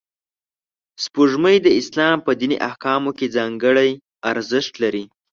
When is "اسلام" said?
1.79-2.17